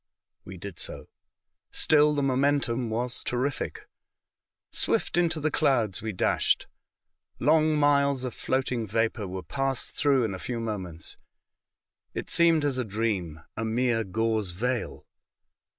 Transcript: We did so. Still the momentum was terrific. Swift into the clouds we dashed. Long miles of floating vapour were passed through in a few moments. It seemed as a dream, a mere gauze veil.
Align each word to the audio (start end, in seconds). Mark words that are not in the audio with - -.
We 0.45 0.57
did 0.57 0.79
so. 0.79 1.09
Still 1.69 2.15
the 2.15 2.23
momentum 2.23 2.89
was 2.89 3.23
terrific. 3.23 3.87
Swift 4.71 5.15
into 5.15 5.39
the 5.39 5.51
clouds 5.51 6.01
we 6.01 6.11
dashed. 6.11 6.65
Long 7.37 7.75
miles 7.75 8.23
of 8.23 8.33
floating 8.33 8.87
vapour 8.87 9.27
were 9.27 9.43
passed 9.43 9.95
through 9.95 10.23
in 10.23 10.33
a 10.33 10.39
few 10.39 10.59
moments. 10.59 11.17
It 12.15 12.31
seemed 12.31 12.65
as 12.65 12.79
a 12.79 12.83
dream, 12.83 13.41
a 13.55 13.63
mere 13.63 14.03
gauze 14.03 14.53
veil. 14.53 15.05